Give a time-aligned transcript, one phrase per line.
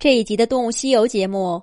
[0.00, 1.60] 这一集的《动物西游》节目，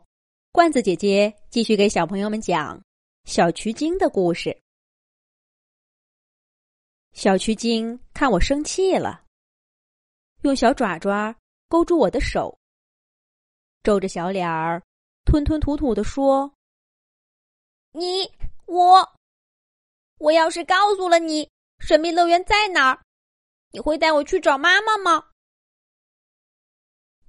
[0.52, 2.84] 罐子姐姐继续给小朋友们讲
[3.24, 4.62] 小曲精的故事。
[7.14, 9.24] 小曲精看我生气了，
[10.42, 11.34] 用小爪爪
[11.70, 12.60] 勾住我的手，
[13.84, 14.84] 皱着小脸儿，
[15.24, 16.54] 吞吞吐吐的说
[17.96, 18.30] ：“你
[18.66, 19.14] 我，
[20.18, 21.50] 我要是告诉了你
[21.80, 23.02] 神秘乐园在哪儿，
[23.72, 25.26] 你会带我去找妈妈吗？”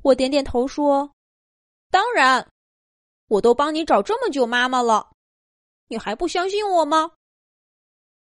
[0.07, 1.13] 我点点头说
[1.91, 2.49] ：“当然，
[3.27, 5.11] 我都帮你找这么久妈妈了，
[5.89, 7.11] 你还不相信我吗？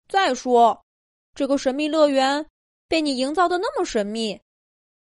[0.08, 0.82] 再说，
[1.34, 2.48] 这个神秘乐园
[2.88, 4.40] 被你营造的那么神秘，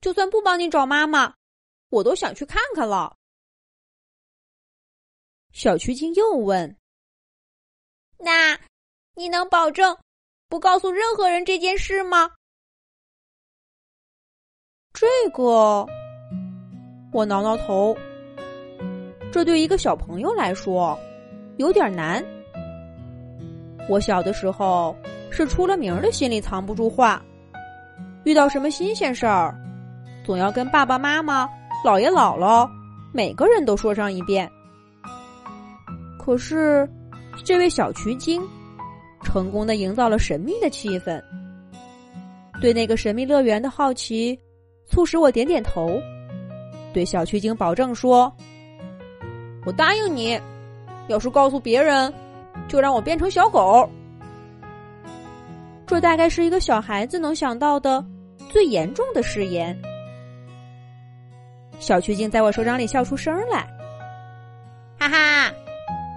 [0.03, 1.35] 就算不帮你找妈妈，
[1.89, 3.17] 我都想去看看了。”
[5.55, 6.77] 小曲精又问
[8.21, 8.61] ：“那
[9.15, 9.97] 你能保证
[10.49, 12.31] 不告诉任何人这件事吗？”
[14.93, 15.87] 这个。
[17.19, 17.97] 我挠挠头，
[19.33, 20.97] 这对一个小朋友来说
[21.57, 22.25] 有点难。
[23.89, 24.95] 我小的时候
[25.29, 27.21] 是出了名的心里藏不住话，
[28.23, 29.53] 遇到什么新鲜事儿，
[30.25, 31.45] 总要跟爸爸妈妈、
[31.85, 32.71] 姥爷姥姥
[33.13, 34.49] 每个人都说上一遍。
[36.21, 36.89] 可是，
[37.45, 38.41] 这位小曲精
[39.25, 41.21] 成功的营造了神秘的气氛，
[42.61, 44.39] 对那个神秘乐园的好奇，
[44.87, 46.01] 促使我点点头。
[46.93, 48.33] 对小曲精保证说
[49.65, 50.41] ：“我答应你，
[51.09, 52.13] 要是告诉别人，
[52.67, 53.89] 就让我变成小狗。”
[55.87, 58.05] 这大概是一个小孩子能想到的
[58.51, 59.79] 最严重的誓言。
[61.79, 63.67] 小曲精在我手掌里笑出声来，
[64.99, 65.53] 哈哈，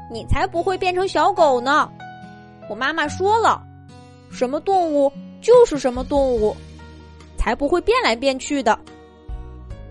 [0.09, 1.89] 你才不会变成小狗呢！
[2.69, 3.61] 我妈妈说了，
[4.31, 6.55] 什么动物就是什么动物，
[7.37, 8.77] 才不会变来变去的。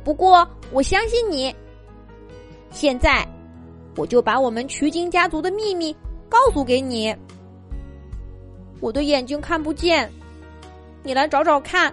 [0.02, 0.48] 不过。
[0.72, 1.54] 我相信你。
[2.70, 3.26] 现在，
[3.96, 5.94] 我就把我们取经家族的秘密
[6.28, 7.14] 告诉给你。
[8.80, 10.10] 我的眼睛看不见，
[11.02, 11.92] 你来找找看，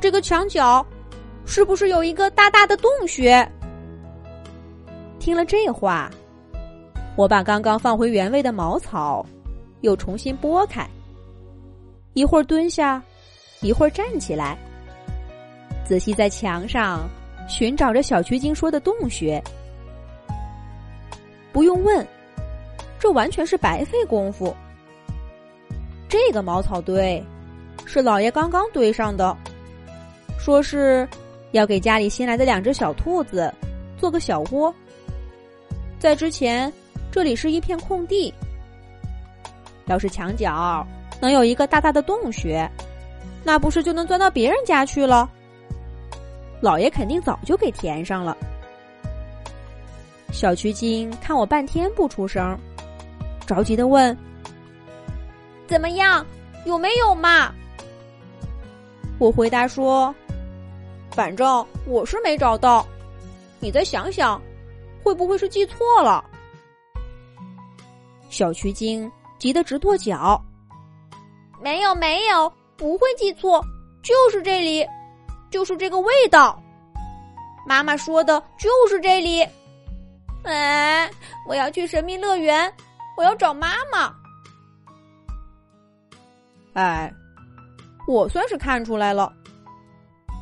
[0.00, 0.84] 这个墙角
[1.44, 3.48] 是不是有一个大大的洞穴？
[5.20, 6.10] 听了这话，
[7.16, 9.24] 我把刚刚放回原位的茅草
[9.80, 10.86] 又重新拨开，
[12.14, 13.02] 一会儿蹲下，
[13.60, 14.58] 一会儿站起来，
[15.84, 17.08] 仔细在墙上。
[17.48, 19.42] 寻找着小曲精说的洞穴，
[21.52, 22.06] 不用问，
[22.98, 24.54] 这完全是白费功夫。
[26.08, 27.22] 这个茅草堆
[27.84, 29.36] 是老爷刚刚堆上的，
[30.38, 31.08] 说是
[31.52, 33.52] 要给家里新来的两只小兔子
[33.96, 34.74] 做个小窝。
[35.98, 36.72] 在之前，
[37.10, 38.32] 这里是一片空地，
[39.86, 40.86] 要是墙角
[41.20, 42.68] 能有一个大大的洞穴，
[43.42, 45.30] 那不是就能钻到别人家去了？
[46.60, 48.36] 老爷肯定早就给填上了。
[50.32, 52.58] 小曲精看我半天不出声，
[53.46, 54.16] 着急的问
[55.66, 56.24] ：“怎么样？
[56.64, 57.52] 有没有嘛？”
[59.18, 60.14] 我回答说
[61.12, 62.86] ：“反正我是没找到，
[63.60, 64.40] 你再想想，
[65.02, 66.24] 会不会是记错了？”
[68.28, 70.42] 小曲精急得直跺脚
[71.62, 73.64] ：“没有，没有，不会记错，
[74.02, 74.84] 就是这里。”
[75.56, 76.62] 就是这个味道，
[77.66, 79.42] 妈妈说的就是这里。
[80.42, 81.10] 哎，
[81.48, 82.70] 我要去神秘乐园，
[83.16, 84.14] 我要找妈妈。
[86.74, 87.10] 哎，
[88.06, 89.32] 我算是看出来了，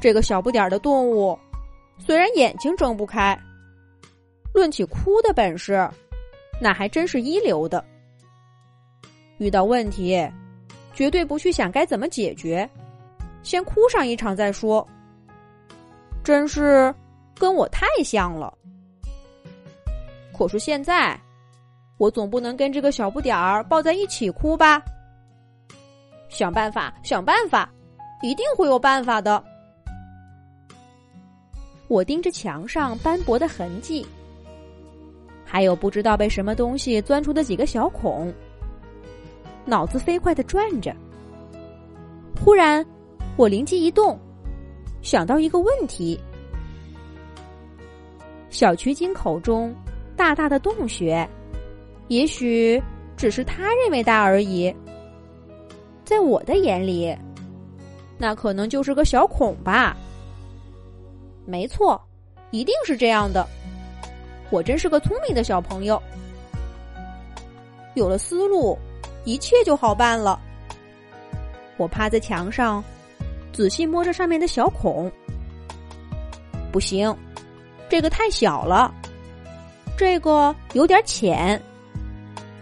[0.01, 1.39] 这个小不点儿的动物，
[1.97, 3.41] 虽然眼睛睁不开，
[4.53, 5.89] 论起哭的本事，
[6.61, 7.85] 那还真是一流的。
[9.39, 10.29] 遇到问题，
[10.93, 12.69] 绝对不去想该怎么解决，
[13.45, 14.85] 先哭上一场再说。
[16.25, 16.93] 真是
[17.39, 18.53] 跟我太像了。
[20.37, 21.17] 可是现在，
[21.99, 24.83] 我总不能跟这个小不点儿抱在一起哭吧？
[26.29, 27.71] 想办法，想办法，
[28.23, 29.45] 一定会有办法的。
[31.87, 34.05] 我盯着墙上斑驳的痕迹，
[35.45, 38.33] 还有不知道被什么东西钻出的几个小孔，
[39.65, 40.93] 脑子飞快的转着。
[42.43, 42.84] 忽然，
[43.37, 44.19] 我灵机一动。
[45.04, 46.18] 想到一个问题：
[48.48, 49.72] 小曲精口中
[50.16, 51.28] 大大的洞穴，
[52.09, 52.83] 也许
[53.15, 54.74] 只是他认为大而已。
[56.04, 57.15] 在我的眼里，
[58.16, 59.95] 那可能就是个小孔吧。
[61.45, 62.00] 没错，
[62.50, 63.47] 一定是这样的。
[64.48, 66.03] 我真是个聪明的小朋友，
[67.92, 68.78] 有了思路，
[69.27, 70.41] 一切就好办了。
[71.77, 72.83] 我趴在墙上。
[73.54, 75.10] 仔细摸着上面的小孔，
[76.72, 77.16] 不行，
[77.89, 78.92] 这个太小了，
[79.97, 81.62] 这个有点浅，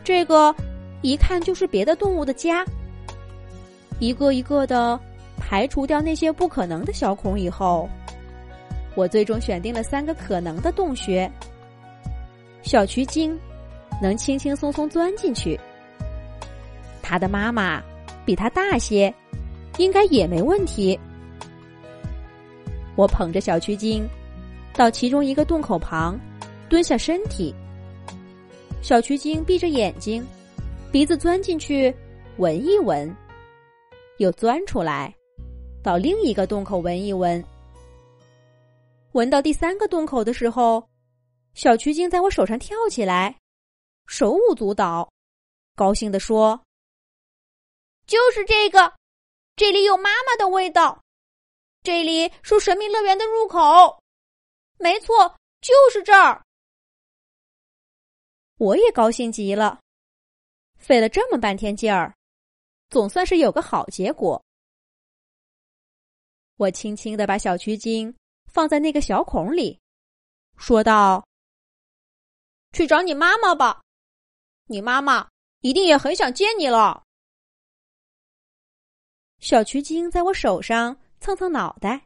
[0.05, 0.55] 这个
[1.01, 2.63] 一看就是别的动物的家。
[4.01, 5.01] 一个一个的
[5.39, 7.89] 排除掉那些不可能的小孔以后，
[8.95, 11.31] 我最终选定了三个可能的洞穴。
[12.63, 13.39] 小渠精
[14.01, 15.59] 能轻轻松松钻进去，
[17.01, 17.83] 它的妈妈
[18.27, 19.13] 比它大些，
[19.79, 20.99] 应该也没问题。
[22.95, 24.07] 我捧着小曲精，
[24.75, 26.19] 到其中一个洞口旁，
[26.69, 27.55] 蹲下身体。
[28.83, 30.27] 小曲精闭着眼睛，
[30.91, 31.95] 鼻子钻进去
[32.37, 33.15] 闻一闻，
[34.19, 35.15] 又钻出来，
[35.83, 37.43] 到另一个洞口闻一闻。
[39.13, 40.87] 闻到第三个洞口的时候，
[41.55, 43.37] 小曲精在我手上跳起来，
[44.07, 45.09] 手舞足蹈，
[45.77, 46.61] 高兴地说
[48.07, 48.93] ：“就是这个，
[49.63, 51.01] 这里有妈妈的味道。”
[51.85, 54.03] 这里是神秘乐园的入口，
[54.77, 56.45] 没错，就是这儿。
[58.59, 59.81] 我也高兴极了，
[60.79, 62.13] 费了这么半天劲儿，
[62.91, 64.43] 总算是有个好结果。
[66.57, 68.13] 我轻轻的把小曲精
[68.53, 69.79] 放在那个小孔里，
[70.57, 71.25] 说道
[72.75, 73.81] ：“去找你妈妈吧，
[74.65, 75.29] 你妈妈
[75.61, 77.05] 一定也很想见你了。”
[79.43, 80.97] 小曲精在我手上。
[81.21, 82.05] 蹭蹭脑袋，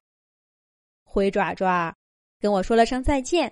[1.05, 1.97] 灰爪爪
[2.39, 3.51] 跟我说了声再见，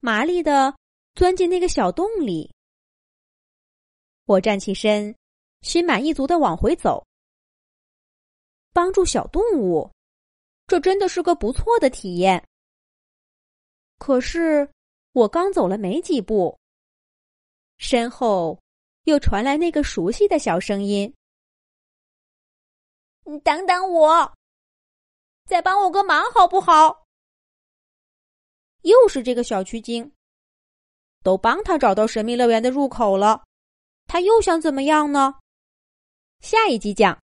[0.00, 0.76] 麻利的
[1.14, 2.52] 钻进那个小洞里。
[4.24, 5.14] 我站起身，
[5.60, 7.06] 心满意足的往回走。
[8.72, 9.88] 帮助小动物，
[10.66, 12.44] 这真的是个不错的体验。
[13.98, 14.68] 可是
[15.12, 16.58] 我刚走了没几步，
[17.78, 18.58] 身后
[19.04, 21.14] 又传来那个熟悉的小声音
[23.26, 24.32] ：“你等等我。”
[25.46, 27.04] 再帮我个忙好不好？
[28.80, 30.10] 又是这个小曲精，
[31.22, 33.44] 都帮他找到神秘乐园的入口了，
[34.06, 35.34] 他又想怎么样呢？
[36.40, 37.14] 下一集讲。